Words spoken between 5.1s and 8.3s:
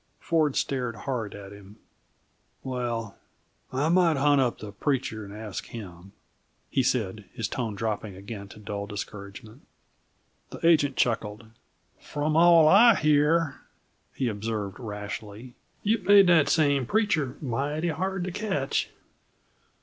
and ask him," he said, his tone dropping